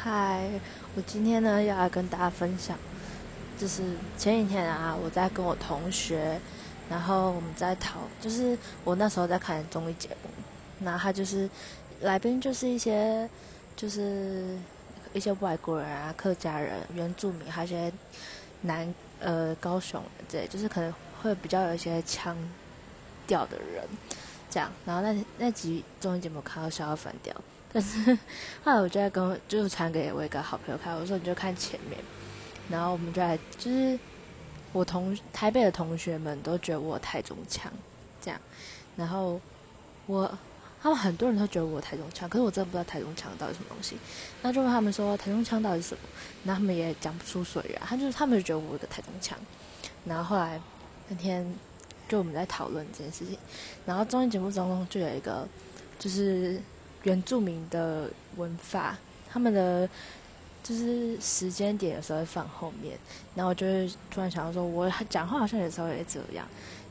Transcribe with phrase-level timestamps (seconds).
[0.00, 0.48] 嗨，
[0.94, 2.78] 我今天呢要来跟大家分享，
[3.58, 3.82] 就是
[4.16, 6.40] 前几天啊，我在跟我同学，
[6.88, 10.30] 然后我们在讨，就是我那时候在看综艺节目，
[10.78, 11.50] 那他就是
[12.02, 13.28] 来宾就是一些
[13.74, 14.56] 就是
[15.14, 17.92] 一些外国人啊、客家人、原住民，还有一些
[18.60, 22.36] 南呃高雄对就是可能会比较有一些腔
[23.26, 23.84] 调的人，
[24.50, 27.34] 这样，然后那那集综艺节目看到笑到翻掉。
[27.70, 28.16] 但是
[28.64, 32.00] 后来我就在跟就传给我一个好朋友看，我说你就看前面，
[32.70, 33.98] 然后我们就来就是
[34.72, 37.70] 我同台北的同学们都觉得我台中腔，
[38.22, 38.40] 这样，
[38.96, 39.38] 然后
[40.06, 40.38] 我
[40.80, 43.98] 他们很多人都觉得我台中腔，可是我真的不知道台中腔到底什么东西，
[44.40, 46.00] 那就问他们说台中腔到底是什么，
[46.44, 49.38] 那他们也讲不出所以然，他就是他们就觉得我的台中腔，
[50.06, 50.58] 然后后来
[51.08, 51.54] 那天
[52.08, 53.38] 就我们在讨论这件事情，
[53.86, 55.46] 然后综艺节目当中就有一个
[55.98, 56.60] 就是。
[57.04, 58.98] 原住民的文法，
[59.30, 59.88] 他们的
[60.64, 62.98] 就是时间点有时候会放后面，
[63.36, 66.44] 然后我就会突然想到说，我讲话好像有时候也这样，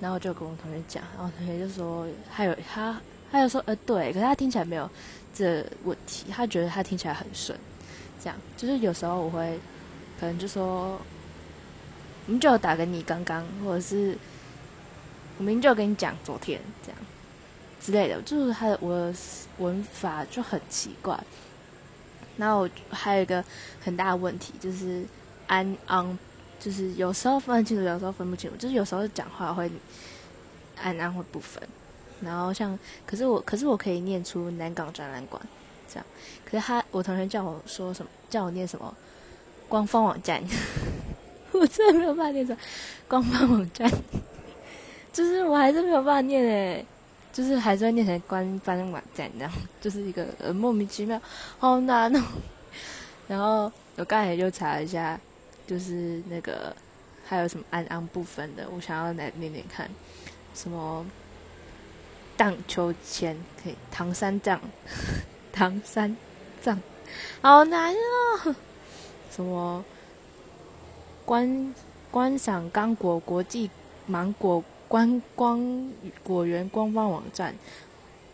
[0.00, 2.98] 然后就跟我同学讲，然后同学就说，还有他，
[3.30, 4.88] 他就说，呃，对，可是他听起来没有
[5.34, 7.56] 这问题，他觉得他听起来很顺，
[8.18, 9.60] 这样，就是有时候我会
[10.18, 10.98] 可能就说，
[12.26, 14.16] 我们就打给你刚刚，或者是
[15.40, 16.98] 我明就跟你讲昨天这样。
[17.80, 19.14] 之类的，就是他的我的
[19.56, 21.18] 文法就很奇怪。
[22.36, 23.42] 然后还有一个
[23.82, 25.02] 很大的问题，就是
[25.46, 26.18] 安昂，
[26.58, 28.56] 就是有时候分得清楚，有时候分不清楚。
[28.58, 29.70] 就是有时候讲话会
[30.76, 31.62] 安安会不分。
[32.20, 35.40] 然后像，可是我可是我可以念出南港展览馆
[35.88, 36.04] 这样。
[36.44, 38.94] 可是他我同学叫我说什么，叫我念什么
[39.70, 40.44] 官方网站，
[41.52, 42.54] 我真的没有办法念出
[43.08, 43.90] 官方网站，
[45.12, 46.86] 就是我还是没有办法念诶。
[47.32, 51.18] 就是还是会念成官方网站这样， 就是一个呃莫名其妙，
[51.60, 52.20] 好难哦。
[53.28, 55.18] 然后我刚才就查了一下，
[55.64, 56.74] 就是那个
[57.24, 59.88] 还有什么安安部分的，我想要来念念看，
[60.54, 61.06] 什么
[62.36, 64.60] 荡秋千可以唐三藏，
[65.52, 66.16] 唐三
[66.60, 66.82] 藏，
[67.40, 68.56] 好难哦。
[69.30, 69.84] 什么
[71.24, 71.72] 观
[72.10, 73.70] 观赏刚果国际
[74.06, 74.64] 芒果。
[74.90, 75.88] 观光
[76.24, 77.54] 果园官方网站，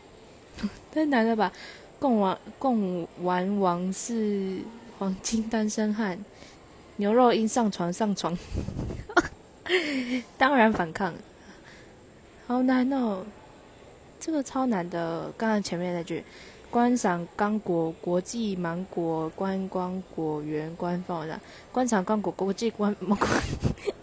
[0.90, 1.52] 太难了吧？
[1.98, 4.62] 贡丸贡丸王是
[4.98, 6.18] 黄金单身汉，
[6.96, 8.34] 牛肉应上床上床，
[10.38, 11.12] 当然反抗，
[12.46, 13.26] 好难哦！
[14.18, 15.30] 这个超难的。
[15.36, 16.24] 刚刚前面那句，
[16.70, 21.38] 观赏刚果国际芒果观光果园官方网站，
[21.70, 23.28] 观赏刚果国际观芒果。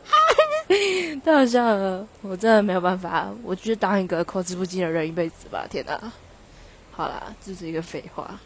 [1.24, 5.66] 太好笑了，我真的没有办法，我就当一个口齿不清的人一辈子吧！
[5.70, 5.98] 天哪，
[6.92, 8.38] 好啦，这是一个废话。